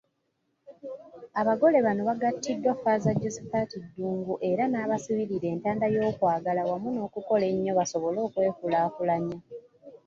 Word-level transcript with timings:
Abagole 1.41 1.77
bano 1.85 2.01
bagattiddwa 2.09 2.71
Faaza 2.81 3.17
Josephat 3.21 3.69
Ddungu 3.83 4.33
era 4.49 4.63
n'abasibirira 4.67 5.47
entanda 5.55 5.85
y'okwagala 5.95 6.61
wamu 6.69 6.89
n'okukola 6.91 7.43
ennyo 7.53 7.71
basobole 7.79 8.19
okwekulaakulanya. 8.27 9.37